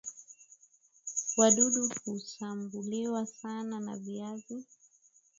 [1.37, 4.65] wadudu hushambulia sana na viazi